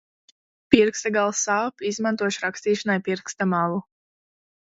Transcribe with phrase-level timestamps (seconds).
[0.75, 3.77] Pirksta gals sāp, izmantošu rakstīšanai pirksta malu.